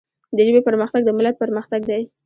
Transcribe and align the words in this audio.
د 0.35 0.37
ژبي 0.47 0.61
پرمختګ 0.69 1.01
د 1.05 1.09
ملت 1.17 1.35
پرمختګ 1.43 1.81
دی. 1.89 2.03